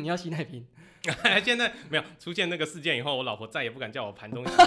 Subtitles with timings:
[0.00, 0.64] 你要洗奶瓶？
[1.44, 4.52] 现在没有出现那个事件以后，我老婆再也不敢叫我盘东西。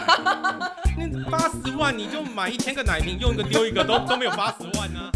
[0.98, 5.12] 那八十万你就买一千个奶瓶，用一个丢一个，都都没有八十万呢。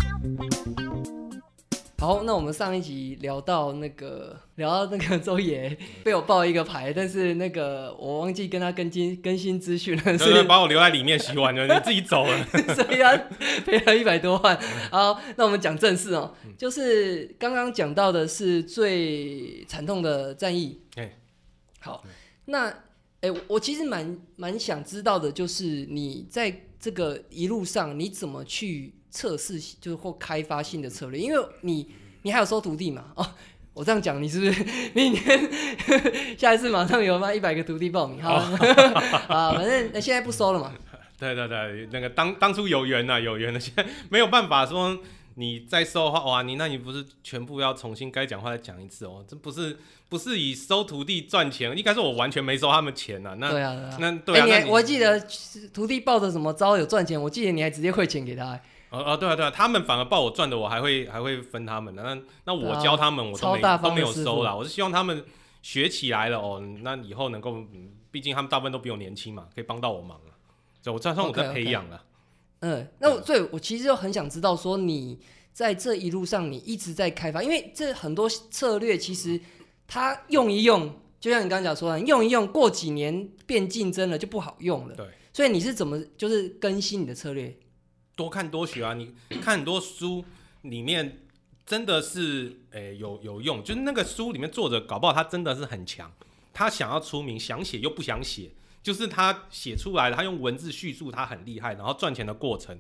[2.04, 12.46] 好，那我们上一集聊到那个 聊到那个周爷被我爆一个牌，但是那个我忘记跟他更新更新资讯了，所以把我留在里面洗碗了，你自己走了，
[12.76, 13.16] 所以他
[13.66, 14.60] 赔了一百多万。
[14.92, 20.82] 好，那我们讲正事哦，就是刚刚讲到的是最惨痛的战役。
[20.98, 21.10] 哎，
[21.80, 22.04] 好，
[22.44, 22.68] 那
[23.22, 28.96] 哎，我其实蛮蛮想知道的，就是你在这个一路上你怎么去。
[29.14, 31.88] 测试就是或开发新的策略，因为你
[32.24, 33.06] 你还有收徒弟嘛？
[33.16, 33.24] 哦，
[33.76, 35.50] 我这样讲，你是不是 明天
[36.36, 37.32] 下一次马上有吗？
[37.32, 38.34] 一百个徒弟报名，好
[39.30, 40.74] 啊，反正那现在不收了嘛。
[41.20, 44.98] 对对对，那个当当初有缘呐，有缘的，现在没有办法说
[45.36, 49.24] 你再收的话，哇，你那你不是全部要重新该讲话再讲一次哦？
[49.28, 49.78] 这不是
[50.10, 53.36] 不是以收徒弟赚钱，应该是我完全没收他们钱呐。
[53.38, 55.24] 那对啊，那对啊，你我记得
[55.72, 58.60] 徒弟抱着什么招有赚钱，我记得你还直接汇钱给他。
[58.94, 62.04] 哦哦，对啊对啊，他们反而报我赚的，我还会还会分他们的。
[62.04, 64.56] 那那我教他们，我都没都没有收啦。
[64.56, 65.26] 我是希望他们
[65.64, 67.66] 学起来了哦，那以后能够，
[68.12, 70.38] 毕竟他们大部分都比我年轻嘛，可以帮到我忙啊。
[70.84, 72.04] 所以我算算我在培养了。
[72.60, 75.20] 嗯，那我所以，我其实就很想知道说，你
[75.52, 79.42] 在这一路上，你一直在开发，因为这很多策略其实
[79.88, 84.96] 它用一用，就像你刚刚讲说的，用一用过几年变竞争了就不好用了。
[84.96, 87.58] 对，所以你是怎么就是更新你的策略？
[88.16, 88.94] 多看多学啊！
[88.94, 90.24] 你 看很多书
[90.62, 91.20] 里面
[91.66, 96.12] 真的是诶有有用，就是那个书里面作者搞不好他真的是很强，
[96.54, 102.80] 他想要出名，想写又不想写，就是他写出来了，他用文字叙述他很厉害，然后赚钱的过程，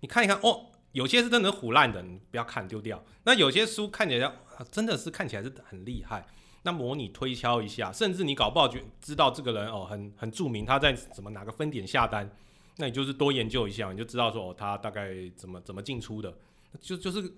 [0.00, 3.02] 你看一看哦，有些是真的是胡烂的，你不要看丢掉。
[3.24, 4.32] 那有些书看起来
[4.70, 6.26] 真的是看起来是很厉害，
[6.62, 12.30] 那模拟推敲一下，甚至你搞不好就知道这个人哦很很著名，他在什么哪个分点下单。
[12.78, 16.36] 那你就是多研究一下，你就知道说哦，他大概怎么怎么进出的，
[16.78, 17.32] 就就是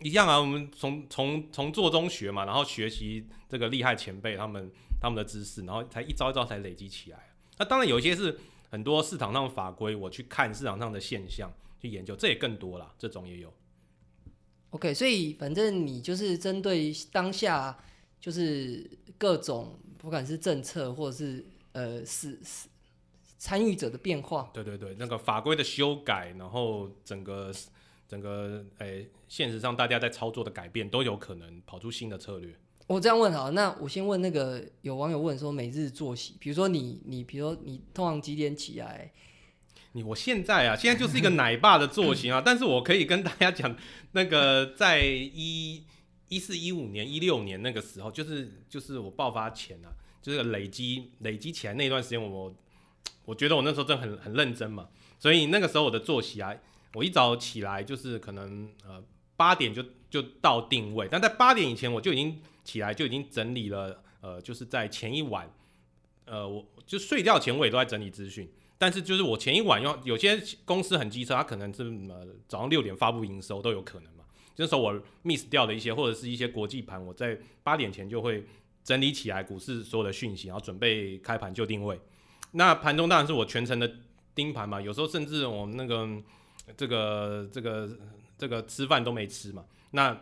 [0.00, 0.38] 一样啊。
[0.38, 7.34] 我们从从从做中学嘛，然后学习这个厉害前辈他们他们的知识，然后才一招一招才累积起来。
[7.58, 8.38] 那当然有一些是
[8.70, 13.52] 很多市场上的法规，我去看市场上的现象去研究，这也更多了，这种也有。
[14.70, 17.76] OK，所以反正你就是针对当下
[18.20, 18.88] 就是
[19.18, 22.68] 各种不管是政策或者是呃是是。
[23.36, 27.52] 参与者的变化，对对对，那个法规的修改，然后整个
[28.08, 32.54] 整个诶，现实上大家在操作的改变，都有可能跑出新的策略。
[32.86, 39.12] 我这样问好，那我先问那个有网友问说，每日作息，比如说你你，比如说你通常几点起来？
[39.92, 43.76] 你我现在啊，现在就是一个奶爸的作息啊， 但是我可以跟大家讲，
[44.12, 45.84] 那个在一
[46.28, 49.88] 一四一五年、一六年那个时候，就是就是我爆发前啊，
[50.22, 52.54] 就是累积累积起来那段时间，我。
[53.24, 54.88] 我觉得我那时候真的很很认真嘛，
[55.18, 56.54] 所以那个时候我的作息啊，
[56.92, 59.02] 我一早起来就是可能呃
[59.36, 65.50] 八点就就到定位，但在八点以前我就已经起来就已经整理了，呃，就是在前一晚，
[66.26, 78.44] 呃，我就睡觉前我也都在整理资讯，但是就是我前一晚要有些公司很机车，他可能是呃早上六点发布营收都有可能嘛，这时候我 miss 掉的一些或者是一些国际盘，我在八点前就会
[78.84, 81.98] 整理起来股市所有的讯息，然后准备开盘就定位。
[82.56, 83.96] 那盘中当然是我全程的
[84.32, 86.08] 盯盘嘛，有时候甚至我们那个
[86.76, 87.98] 这个这个
[88.38, 89.64] 这个吃饭都没吃嘛。
[89.90, 90.16] 那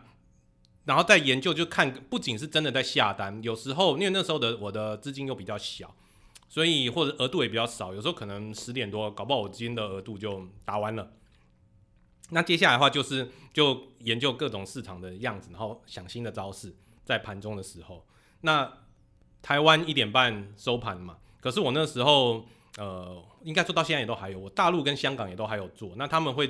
[0.86, 5.94] 然后再研究就看，不仅是真的在下单，有时候因为那时候的我的资金又比较小，
[6.48, 11.12] 所以或者额度也比较少，有时候可能十点多搞不好我今天的额度就打完了。
[12.30, 18.06] 那接下来的话就是就研究各种市场的样子，然后想新的招式，在盘中的时候，
[18.40, 18.78] 那
[19.42, 21.18] 台湾一点半收盘嘛。
[21.42, 22.46] 可是我那时候，
[22.78, 26.48] 呃，应该说到现在也都还有，我大陆跟香港也都还有做，那他们会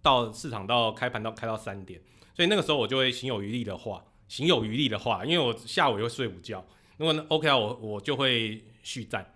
[0.00, 2.00] 到市场到开盘到开到三点，
[2.34, 6.64] 所以那个时候我就会行有余力的话，行有余力的话，因为我下午也会睡午觉，
[6.96, 9.34] 如果 OK 啊，我我就会续战，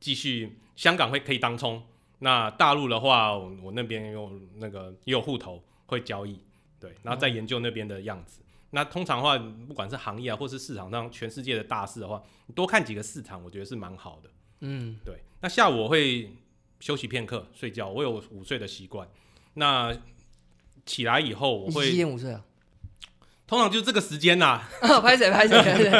[0.00, 1.80] 继续香港会可以当冲，
[2.18, 6.40] 那大陆的话，我那边有那个也有户头会交易，
[6.80, 8.42] 对，然后再研究那边的样子。
[8.72, 9.36] 那通常的话，
[9.66, 12.22] 不管是行业啊，或是市场上全世界的大事的话，
[12.54, 14.30] 多看几个市场，我觉得是蛮好的。
[14.60, 15.22] 嗯，对。
[15.40, 16.30] 那下午我会
[16.80, 17.88] 休息片刻，睡觉。
[17.88, 19.08] 我有午睡的习惯。
[19.54, 19.94] 那
[20.86, 22.44] 起来以后，我会几点午睡啊？
[23.46, 24.62] 通常就是这个时间呐。
[25.02, 25.30] 拍谁？
[25.30, 25.56] 拍谁？
[25.60, 25.90] 拍谁？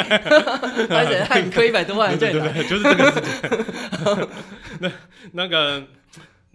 [0.87, 1.25] 拍谁？
[1.25, 4.29] 害亏一百多万，对对对，就是这个时间。
[4.81, 4.93] 那
[5.33, 5.87] 那个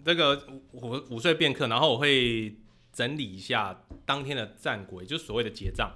[0.04, 2.56] 这个午午睡片刻，然后我会
[2.92, 5.92] 整理一下当天的战果，也就是所谓的结账。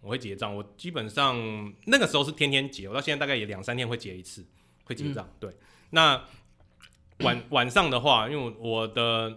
[0.00, 0.54] 我会结账。
[0.54, 1.36] 我基本上
[1.86, 4.44] 那个时候是天天结，我到现在大概也两三天会结一次，
[4.84, 5.28] 会结账。
[5.38, 5.50] 对，
[5.90, 6.22] 那
[7.20, 9.34] 晚晚上的话，因为我的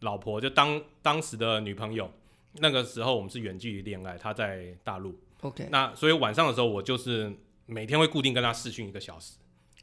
[0.00, 2.10] 老婆就当当时的女朋友，
[2.54, 5.18] 那个时候我们是远距离恋爱，她在大陆。
[5.42, 7.32] OK，那所以晚上的时候，我就是
[7.66, 9.34] 每天会固定跟她视讯一个小时。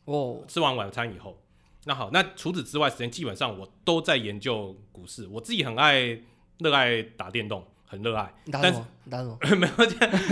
[0.05, 1.39] 哦，吃完晚餐以后，
[1.85, 5.27] 那好，那除此之外时间基本上我都在研究股市。
[5.27, 6.19] 我自己很爱
[6.57, 8.33] 热爱打电动，很热爱。
[8.51, 8.87] 打什么？
[9.09, 9.37] 打什么？
[9.55, 9.67] 没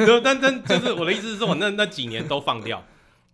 [0.06, 2.84] 有但但就是我的意思是说，我那那几年都放掉，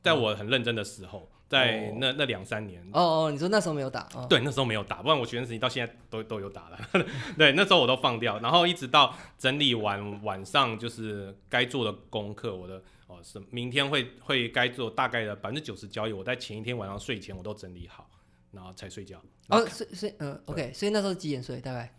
[0.06, 1.30] 在我很认真的时候。
[1.48, 4.10] 在那那两三年哦哦，你说那时候没有打？
[4.28, 6.80] 对，那时候没有打，不然我学生时期到现在都 都有打了。
[7.38, 18.10] 对，那时候我都放掉，然后一直到整理完晚上就是该做的功课，我的哦是明天会会该做大概的百分之九十交易，我在前一天晚上睡前我都整理好，
[18.52, 19.22] 然后才睡觉。
[19.50, 21.62] 哦，睡睡嗯，OK，所以那时候几点睡？
[21.62, 21.96] 大概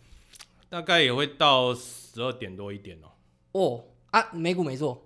[0.68, 3.06] 大概也会到十二点多一点哦。
[3.52, 5.05] 哦啊，美股没做。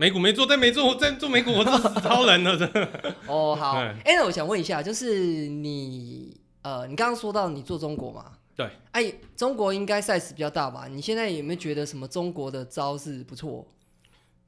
[0.00, 3.16] 美股没做，但没做，我在做美股，我是超人了，真的。
[3.26, 8.38] 哦，好，哎，那我想问一下，就是你，呃，你刚刚说到你做中国嘛？
[8.54, 8.70] 对。
[8.92, 10.86] 哎，中国应该 size 比较大吧？
[10.86, 13.66] 你现在有没有觉得什么中国的招是不错？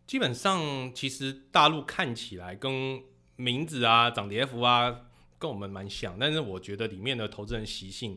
[0.07, 3.03] 基本上，其实大陆看起来跟
[3.35, 5.01] 名字啊、涨跌幅啊，
[5.37, 8.17] 跟我们蛮像，但是我觉得里面的投资人习性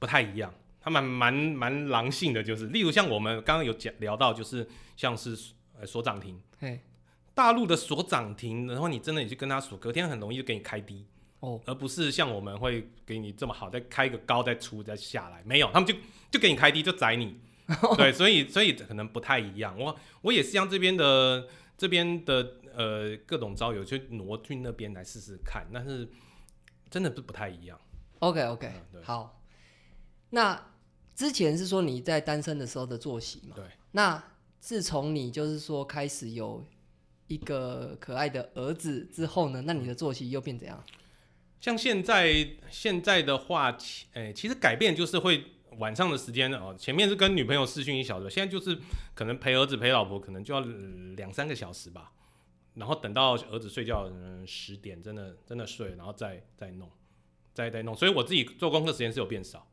[0.00, 5.38] 不太一样，他们蛮蛮狼性的，就是例如像我们刚刚有讲聊到，就是像是
[5.78, 6.36] 呃锁涨停。
[7.34, 11.04] 大陆的锁涨停，然后你真的你去跟他锁，隔天很容易就给你开低
[11.40, 15.92] 哦，而不是像我们会给你这么好，再开一个高再出再下来，没有，他们就
[16.30, 17.40] 就给你开低就宰你，
[17.98, 19.76] 对，所以所以可能不太一样。
[19.76, 26.08] 我我也是像这边的这边的呃各种招友去挪去那边来试试看，但是
[26.88, 27.76] 真的是不太一样。
[28.20, 28.72] OK OK，
[29.02, 29.42] 好，
[30.30, 30.70] 那
[31.16, 33.56] 之前是说你在单身的时候的作息嘛？
[33.56, 34.22] 对，那。
[34.64, 36.64] 自从你就是说开始有
[37.26, 40.82] 一个可爱的儿子之后呢，那你的作息又变怎样？
[41.60, 43.76] 像现在现在的话，
[44.14, 45.44] 诶，其实改变就是会
[45.76, 48.78] 晚上的时间哦，前面是跟女朋友视讯一小时，现在就是
[49.14, 50.60] 可能陪儿子陪老婆，可能就要
[51.14, 52.10] 两三个小时吧。
[52.72, 56.90] 然后等到儿子睡觉，嗯，十点真的真的睡，然后再再弄，
[57.52, 57.94] 再再弄。
[57.94, 59.68] 所以我自己做功课时间是有变少，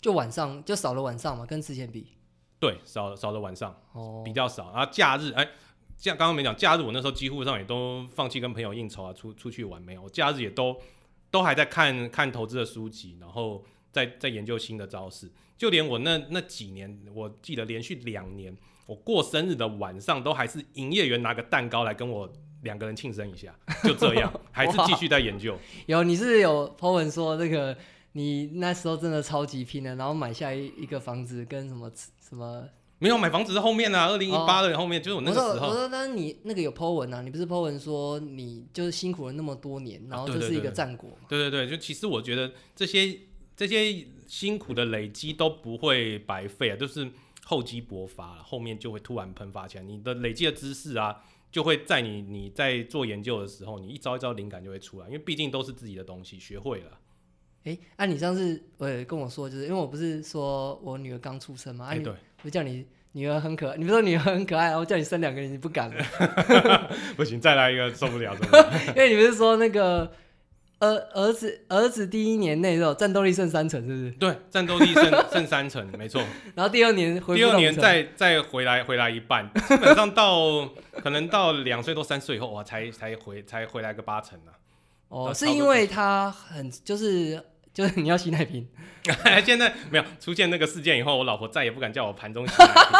[0.00, 2.12] 就晚上就少了晚上嘛，跟之前比。
[2.60, 4.72] 对，少少的晚上哦，比较少。
[4.72, 5.48] 然后假日，哎，
[5.96, 10.08] 像刚刚没讲，假日我那时候几乎上也都放弃跟朋友应酬啊，出出去玩没有。
[10.08, 10.76] 假日也都
[11.30, 15.30] 都还在看看投资的书籍，然后在在研究新的招式。
[15.56, 18.56] 就连我那那几年，我记得连续两年，
[18.86, 22.28] 我过生日的晚上都还是营业员拿个蛋糕来跟我
[22.62, 25.56] 两个人庆生一下，就这样， 还是继续在研究。
[25.86, 27.76] 有，你是有 po 文说这个，
[28.12, 31.88] 你那时候真的超级拼的，然后买下一一个房子跟什么。
[32.28, 35.68] 什么没有买房子是后面啊，二零一八的后面就是我那个时候。
[35.68, 41.26] 我说，但是你那个有 po 文啊，你不是 po 文说你就是辛苦了那么多年，然后就是一个战果嘛。
[41.28, 43.18] 对对对，就其实我觉得这些
[43.56, 47.08] 这些辛苦的累积都不会白费啊，就是
[47.44, 49.84] 厚积薄发了，后面就会突然喷发起来。
[49.84, 51.22] 你的累积的知识啊，
[51.52, 56.98] 就会在你你在做研究的时候，你一招一招灵感就会出来，因为毕竟都是自己的东西，学会了。
[57.68, 62.12] 哎，按你上次呃跟我说，就是因为我不是说我女儿刚出生嘛，哎，对，
[62.42, 66.02] 我叫你女儿很可爱，你不说女儿很可爱，然后叫你生两个人，你不敢了？
[67.16, 68.72] 不行，再来一个受不了，受不了。
[68.96, 70.10] 因为你不是说那个
[70.78, 74.10] 儿儿子儿子第一年内是战斗力剩三成，是不是？
[74.12, 76.22] 对，战斗力剩剩三成，没错。
[76.54, 80.66] 然后第二年第二年再再回来回来一半，基本上到
[81.02, 84.52] 可能到两岁多三岁以后，哇，才才回才回来个八成呢。
[85.08, 87.42] 哦，是因为他很就是
[87.78, 88.66] 就是你要洗奶瓶，
[89.46, 92.98] 现在没有出现那个事件以后，我老婆再也不敢叫我盘中洗奶瓶。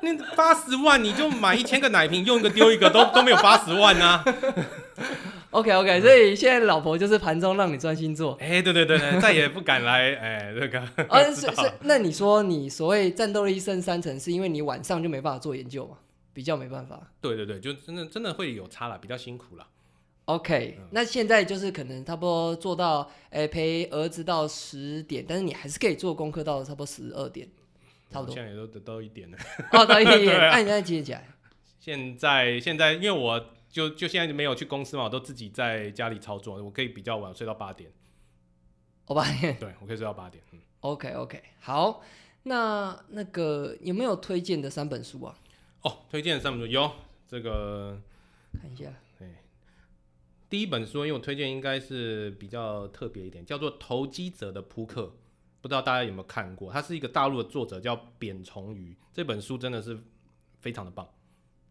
[0.00, 4.24] 那八十万你就买一千个奶瓶，用一个丢一个，都都没有八十万啊。
[5.52, 8.38] OK OK，所以现在老婆就是盘中让你专心做。
[8.40, 10.80] 哎，对对对对，再也不敢来哎这个。
[11.10, 15.98] 啊，是是，那你说你所谓战斗力剩三成，是因为你晚上就没办法做研究嘛？
[16.32, 16.98] 比较没办法。
[17.20, 19.66] 对对对，就真的真的会有差了，比较辛苦了。
[20.26, 27.48] OK，那现在就是可能差不多做到，诶陪儿子到十点，但是你还是可以做功课到差不多十二点，
[28.10, 28.34] 差不多。
[28.34, 29.38] 现在也都得到一点了。
[29.70, 30.36] 哦，到一点。
[30.50, 31.28] 那你现在几点起来？
[31.78, 33.40] 现在现在因为我
[33.70, 37.88] 就就现在就没有去公司嘛，我都自己在家里操作，我可以比较晚睡到八点。
[39.06, 39.56] 哦，八点。
[39.60, 40.42] 对，我可以睡到八点。
[40.50, 40.58] 嗯。
[40.80, 42.02] OK OK，好，
[42.42, 45.38] 那那个有没有推荐的三本书啊？
[45.82, 46.90] 哦，推荐的三本书有
[47.28, 47.96] 这个，
[48.60, 48.92] 看一下。
[50.48, 55.02] 第一本书，因为我推荐应该是比较特别一点，叫做《投机者的扑克》，
[55.60, 56.72] 不知道大家有没有看过？
[56.72, 59.98] 它是一个大陆的作者叫扁虫鱼，这本书真的是
[60.60, 61.08] 非常的棒。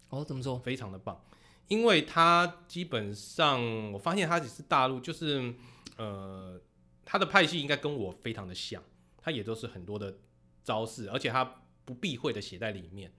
[0.09, 0.59] 哦，怎么说？
[0.59, 1.19] 非常的棒，
[1.67, 5.53] 因为它基本上我发现它只是大陆，就是
[5.97, 6.59] 呃，
[7.05, 8.83] 它的派系应该跟我非常的像，
[9.17, 10.17] 它也都是很多的
[10.63, 13.11] 招式，而且它不避讳的写在里面。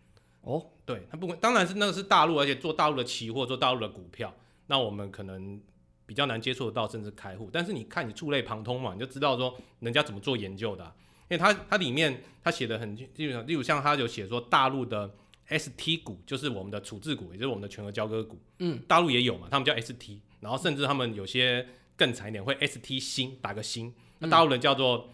[0.42, 4.32] 哦，对，它不管，当然是那个是大陆，而且做大陆的期货，做大陆的股票，
[4.66, 5.60] 那我们可能
[6.04, 7.48] 比较难接触得到，甚至开户。
[7.52, 10.84] 但是你看你触类旁通嘛，你就知道说人家怎么做研究的，
[11.28, 15.14] 因为它它里面它写的很基本上，例如像它有写说大陆的
[15.48, 25.08] ST 股，就是我们的处置股，也就是我们的全额交割股，嗯，大陆也有嘛，他们叫 ST，然后甚至他们有些更惨一点，会 ST 新打个新，那大陆人叫做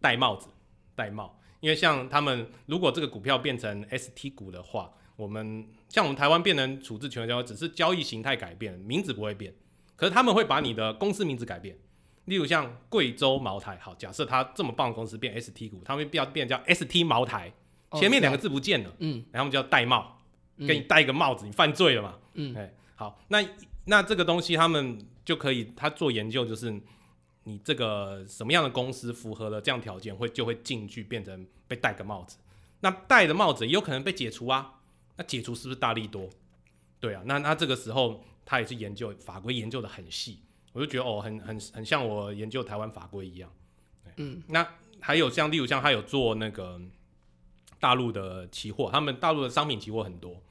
[0.00, 0.48] 戴帽子，
[0.94, 1.38] 戴帽。
[1.60, 9.54] 因为像他们，如果这个股票变成 ST 股的话，我们像我们台湾变成处置权交易，只是交易形态改变，名字不会变。
[9.96, 11.76] 可是他们会把你的公司名字改变，
[12.24, 17.52] 例如像贵州茅台，好，假设它这么棒的公司变 ST 股，他们要变叫 ST 茅台，
[17.92, 20.18] 前面两个字不见了，嗯，然后他们叫戴帽，
[20.58, 23.44] 给你戴一个帽子，你犯罪了嘛，嗯，哎，好，那
[23.84, 26.80] 那这个东西他们就可以，他做研究就是。
[27.46, 32.38] 你这个什么样的公司符合了这样条件，会就会进去变成被戴个帽子。
[32.80, 34.80] 那戴的帽子也有可能被解除啊。
[35.16, 36.28] 那解除是不是大力多？
[37.00, 37.22] 对啊。
[37.24, 40.40] 那那这个时候他也是研究法规研究的很细，
[40.72, 43.50] 我就觉得哦，很很很像我研究台湾法规一样。
[44.16, 44.42] 嗯。
[44.48, 44.66] 那
[45.00, 46.80] 还有像例如像他有做那个
[47.80, 50.42] 大陆的期货，他们大陆的商品期货很多，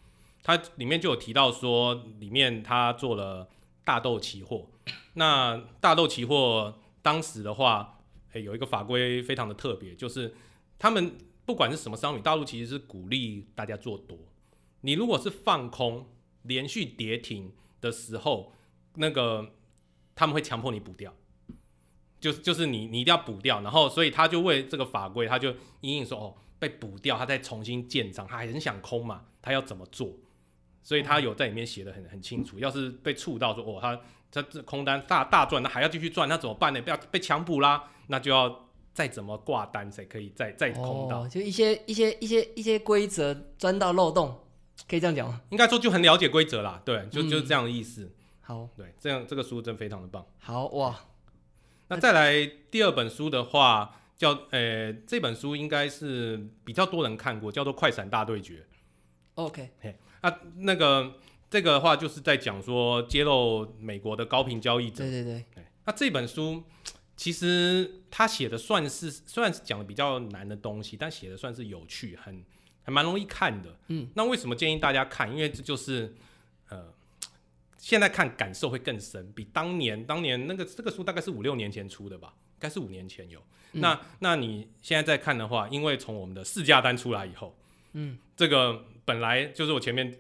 [0.42, 3.50] 他里面就有提到说，里面他做了
[3.84, 4.68] 大豆期货。
[5.14, 6.80] 那大豆期货。
[7.04, 8.00] 当时的话，
[8.32, 10.34] 诶，有一个法规非常的特别，就是
[10.80, 14.18] 他们不管是什么商品，大陆其实是鼓励大家做多。
[14.84, 16.08] 你如果是放空，
[16.44, 18.54] 连续跌停的时候，
[18.94, 19.52] 那个
[20.16, 21.14] 他们会强迫你补掉，
[22.20, 23.60] 就是就是你你一定要补掉。
[23.62, 25.50] 然后，所以他就为这个法规，他就
[25.82, 30.10] 隐隐说哦，被补掉，他再重新建仓，他还很想空嘛，他要怎么做？
[30.84, 32.60] 所以他有在里面写的很很清楚。
[32.60, 34.00] 要是被触到说哦，他。
[34.36, 36.82] 他这空单大大赚，那还要继续赚，那怎么办呢？
[36.82, 41.28] 不要被强补啦，那就要再怎么挂单才可以再再空到。
[41.28, 44.36] 就一些一些一些一些规则钻到漏洞，
[44.88, 45.42] 可以这样讲吗？
[45.50, 48.12] 应该说就很了解规则啦，对，就就是这样的意思。
[48.42, 50.26] 好，对，这样这个书真非常的棒。
[50.40, 51.00] 好哇，
[51.88, 58.56] 那再来第二本书的话，叫呃这本书应该是比较多人看过，叫做《快闪大对决》。
[59.36, 61.14] OK，嘿，啊那个。
[61.50, 65.04] 这个的话就是在讲说揭露美国的高频交易者。
[65.04, 65.64] 对对对。
[65.86, 66.64] 那这本书
[67.16, 72.44] 其实他写的算是，虽然是讲的比较难的东西，但写的算是有趣，很
[72.84, 73.76] 还蛮容易看的。
[73.88, 74.08] 嗯。
[74.16, 75.32] 那为什么建议大家看？
[75.32, 76.14] 因为这就是
[76.70, 76.86] 呃，
[77.78, 83.42] 现在看感受会更深，比当年当年那个这个书大概是五六年前出的吧，应该是五年前有。
[83.74, 87.56] 那那你现在在看的话，因为从我们的试价单出来以后，
[87.94, 90.16] 嗯，这个本来就是我前面。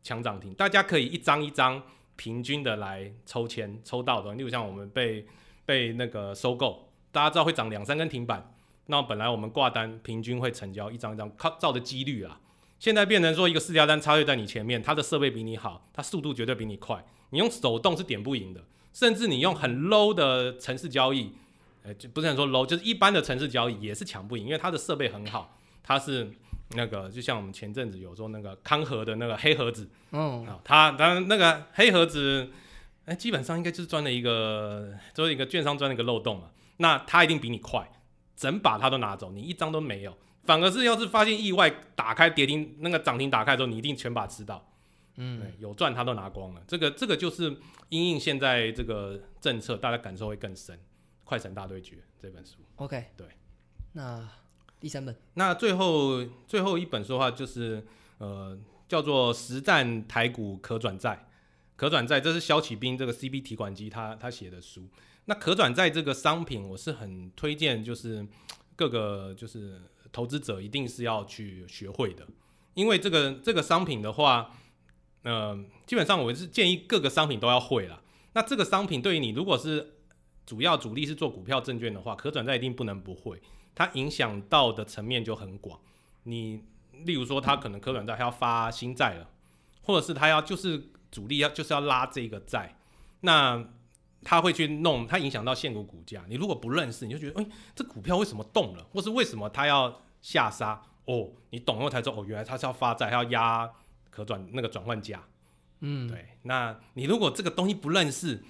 [0.00, 1.82] 抢涨停，大家可以一张一张
[2.16, 5.26] 平均的来抽签抽到的，例如像我们被
[5.66, 8.54] 被那个收购，大家知道会涨两三根停板，
[8.90, 12.40] 那本来我们挂单平均会成交一张一张靠照的几率啊，
[12.78, 21.32] 现在变成说一个四家单插队在你前面，它的设备比你好，它速度绝对比你快，你用手动是点不赢的，甚至你用很 low 的城市交易，
[21.84, 26.30] 呃，就不是说 low，就是一般的城市交易也是抢不赢，因为它的设备很好，它是。
[26.76, 32.50] 那个就像我们前阵子有说那个康和的那个黑盒子，嗯，啊，他他那个黑盒子，
[33.06, 36.50] 哎，基本上应该就是钻了一个，就是一个券商钻了一个漏洞嘛。
[36.76, 37.90] 那他一定比你快，
[38.38, 40.16] 整把他都拿走，你一张都没有。
[40.44, 44.66] 反而是要是发现意外打开跌停，那个涨停打开之后，你一定全把吃到，
[45.16, 46.62] 嗯，有赚他都拿光了。
[46.66, 47.54] 这个这个就是
[47.90, 50.78] 因应现在这个政策，大家感受会更深。
[51.24, 53.26] 快闪大对决这本书，OK，对，
[53.92, 54.26] 那。
[54.80, 57.84] 第三本，那最后最后一本说话就是
[58.18, 61.26] 呃叫做实战台股可转债，
[61.74, 64.88] 可转债这是肖启斌这个 CB 提款机他他写的书。
[65.28, 68.26] 那可转债这个商品我是很推荐，就是
[68.74, 69.78] 各个就是
[70.10, 72.26] 投资者一定是要去学会的，
[72.72, 74.50] 因为这个这个商品的话，
[75.24, 78.02] 呃基本上我是建议各个商品都要会了。
[78.32, 79.96] 那这个商品对于你如果是
[80.46, 83.38] 主要主力是做股票证券的话，可转债一定不能不会。
[83.74, 85.78] 它影响到的层面就很广，
[86.22, 86.64] 你
[87.04, 89.28] 例如说，它可能可转债它要发新债了，
[89.82, 92.78] 或者是它要就是主力要就是要拉这个债，
[93.20, 93.62] 那
[94.22, 96.24] 他会去弄，它影响到现股股价。
[96.28, 100.82] 你如果不认识，你就觉得，哎，这股票为什么动了，或是为什么它要下杀？
[101.06, 103.70] 哦，你懂了才知道，哦，原来它是要发债，要压
[104.10, 105.24] 可转那个转换价。
[105.80, 106.26] 嗯，对。
[106.42, 108.42] 那你如果这个东西不认识，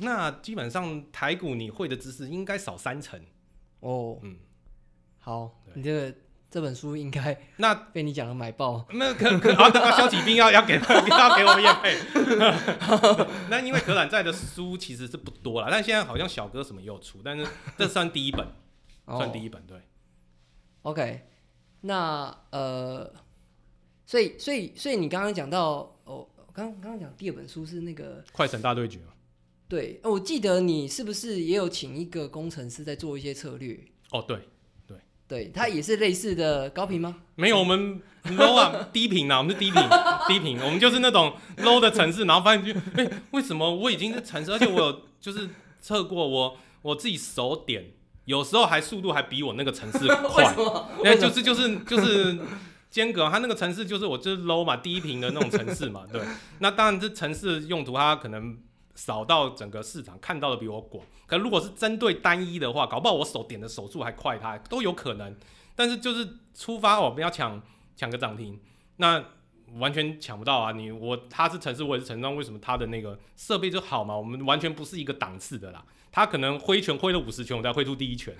[0.00, 3.20] 那基本上台股你会的知识应该少三成。
[3.80, 4.38] 哦，嗯。
[5.18, 6.14] 好，你这个
[6.50, 8.84] 这本书应该那 被你讲的买爆。
[8.94, 11.96] 那可可啊，那消极兵要要给 要给我们验配。
[13.48, 17.46] 那因为可懒在的书其实是不多了，但现在好像小哥什么也有出，但是
[17.78, 18.46] 这算第一本，
[19.06, 19.78] 算第一本对。
[20.82, 21.22] OK，
[21.82, 23.12] 那呃，
[24.04, 28.98] 所以所以所以你刚刚讲到哦，刚刚刚讲第二本书是那个快审大对决
[29.68, 33.78] 对，我记得你是不是也有请一个工程师在做一些策略？
[34.10, 34.48] 哦，对。
[35.30, 37.14] 对，它也是类似的高频吗？
[37.36, 39.80] 没有，我们 low 啊， 低频啊，我们是低频，
[40.26, 45.48] 低频，我们就是那种 low 的城市，然后发现就，哎，为什么我已经是城市，而且我有就是
[45.80, 47.92] 测过，我我自己手点，
[48.24, 50.52] 有时候还速度还比我那个城市快，
[51.04, 52.36] 那，就是就是就是
[52.90, 56.20] 间隔，它那个城市就是我就是 low 嘛，低频的那种城市嘛，对，
[56.58, 58.58] 那当然这城市用途它可能。
[58.94, 65.34] 扫到整个市场看到的比我广，可如果是针对单一的话，搞不好我手点的手速还快，它都有可能。
[65.74, 67.62] 但是就是出发，我们要抢
[67.96, 68.60] 抢个涨停，
[68.96, 69.24] 那
[69.78, 70.72] 完全抢不到啊！
[70.72, 74.16] 你我他是城市，我也是城市，为什么他的那个设备就好嘛？
[74.16, 75.82] 我们完全不是一个档次的啦。
[76.12, 78.34] 他可能挥拳挥了五十拳，我才挥出第一拳，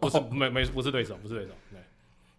[0.00, 1.52] 不是没没不是对手，不是对手。
[1.70, 1.80] 对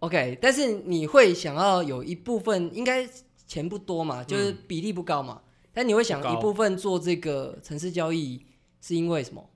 [0.00, 0.38] ，OK。
[0.42, 3.08] 但是你会想要有一部分，应该
[3.46, 5.40] 钱不多嘛，就是比例不高嘛。
[5.78, 8.44] 那你会想一部分做这个城市交易，
[8.80, 9.48] 是因为什么？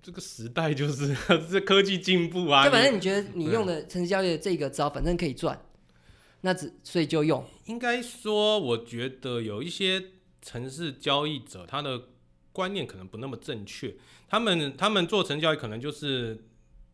[0.00, 1.12] 这个时代就是
[1.50, 2.64] 这科技进步啊！
[2.64, 5.60] 就反正你觉得你用的城市交易的这个招，反正可以赚，
[6.42, 7.44] 那只所以就用。
[7.64, 10.00] 应该说，我觉得有一些
[10.40, 12.02] 城市交易者，他的
[12.52, 13.96] 观念可能不那么正确。
[14.28, 16.44] 他们他们做城市交易，可能就是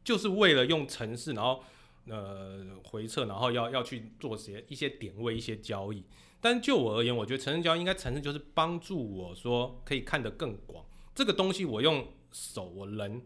[0.02, 1.62] 就是为了用城市，然后
[2.08, 6.04] 呃回撤，然后要要去做些一些点位、一些交易。
[6.40, 10.84] 但就我而言，我觉得城市交易应该城市就是帮助我说可以看得更广。
[11.14, 13.22] 这个东西我用手我人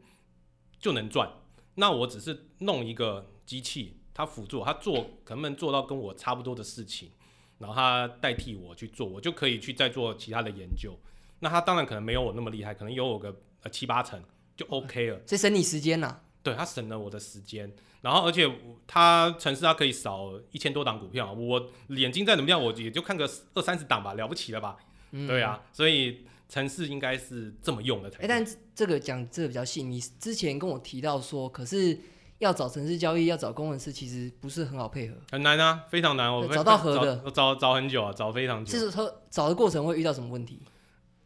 [0.78, 1.28] 就能赚，
[1.74, 7.10] 那我只是弄一个机器，它辅助它做，可能能做到跟我差不多的事情，
[7.58, 10.96] 然后它代替我去做，我就可以去再做其他的研究。
[11.40, 14.22] 那它当然可能没有我那么厉害，可能有我个呃七八成
[14.56, 15.18] 就 OK 了。
[15.26, 16.20] 这省你时间呐？
[16.42, 17.72] 对，他省了我的时间。
[18.00, 18.48] 然后，而且
[18.86, 24.76] 他城市他可以少一千多档股票，我眼睛再怎么样，我也就看个二三十档吧，了不起了吧？
[25.10, 28.22] 对啊，所以城市应该是这么用的才。
[28.22, 31.98] 哎，但这个讲这个比较细，你之前跟我提到说，可是
[32.38, 36.32] 要找城市交易，要找工程师，其实不是很好配合，很难啊，非常难。
[36.32, 38.72] 我找到合的，找找很久啊，找非常久。
[38.72, 40.60] 就是说找的过程会遇到什么问题？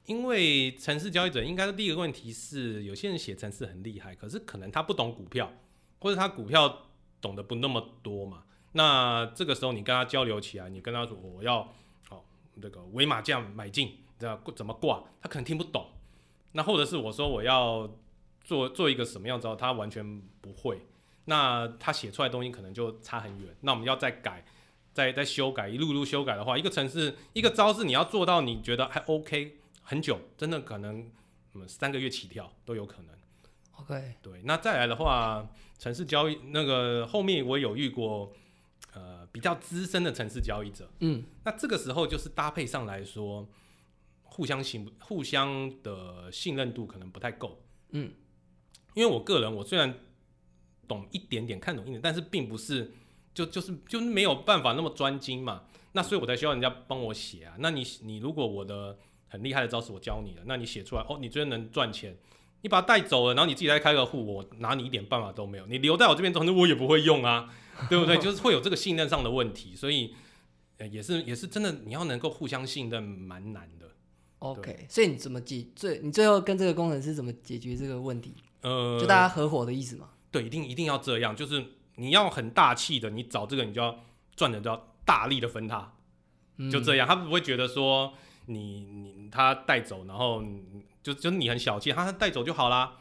[0.07, 5.53] 因为城市交易者应该第一个问题是，有些人写城市很厉害，可是可能他不懂股票。
[6.01, 6.88] 或者他股票
[7.21, 8.43] 懂得不那么多嘛？
[8.73, 11.61] 那这个时候你跟他交流起来，你跟他说我要
[12.11, 12.25] 哦
[12.61, 15.05] 这个尾马价买进，这样怎么挂？
[15.21, 15.87] 他可能听不懂。
[16.51, 17.88] 那或者是我说我要
[18.43, 20.85] 做做一个什么样子，他完全不会。
[21.27, 23.55] 那他写出来东西可能就差很远。
[23.61, 24.45] 那我们要再改，
[24.93, 31.11] 再再修改，一路路修改的话，一个城市一个招式你要做到你觉得还 OK，很久，真的可能
[31.55, 33.14] 嗯三个月起跳都有可能。
[33.73, 35.51] OK，对，那再来的话。
[35.79, 38.33] 城市交易那个后面我有遇过，
[38.92, 43.49] 呃，比较资深的城市交易者，嗯，那这个时候就是搭配上来说，
[44.23, 48.12] 互相信互相的信任度可能不太够，嗯，
[48.95, 49.92] 因为我个人我虽然
[50.87, 52.92] 懂一点点看懂一点，但是并不是
[53.35, 57.57] 就就是就是没有办法那么专精嘛，那所以我才需要人家帮我写啊。
[57.59, 58.97] 那你你如果我的
[59.33, 62.14] 很厉害的招式我教你了，那你写出来哦，你真的能赚钱。
[62.61, 65.66] 你把它带走了，然后你自己再开个户，我拿你一点办法都没有。
[65.66, 67.49] 你留在我这边，总之我也不会用啊，
[67.88, 68.18] 对不对？
[68.21, 70.14] 就是会有这个信任上的问题，所以
[70.90, 73.90] 也是也是真的，你要能够互相信任，蛮难的。
[74.38, 76.01] OK，所以你怎么解最？
[76.03, 78.35] 你最后跟这个工程师怎么解决这个问题？
[78.61, 80.11] 呃，就大家合伙的意思嘛？
[80.31, 81.64] 对，一定一定要这样，就是
[81.97, 84.05] 你要很大气的，你找这个你就要
[84.37, 85.95] 赚的就要大力的分他，
[86.71, 88.14] 就这样，他不会觉得说
[88.46, 90.42] 你你他带走，然后。
[91.02, 92.96] 就就你很小气，他带走就好啦。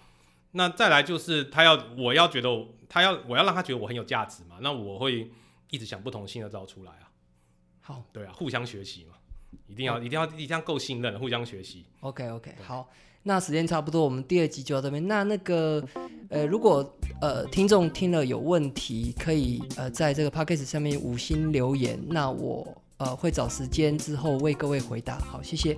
[0.54, 2.49] 那再来就是他要，我要觉得
[2.89, 4.56] 他要，我要让他觉得我很有价值嘛。
[4.60, 5.30] 那我会
[5.69, 7.12] 一直想不同新的招出来啊。
[7.80, 9.13] 好，对啊，互相学习嘛，
[9.67, 11.86] 一定要一定要一定要够信任，互相学习。
[11.99, 12.89] OK OK，好，
[13.21, 15.08] 那时间差不多，我们第二集就到这边。
[15.08, 15.88] 那那个
[16.32, 25.18] 呃，如果呃听众听了有问题，可以呃在这个 Podcast 下面五星留言，那我呃会找时间之后为各位回答。
[25.18, 25.76] 好，谢谢。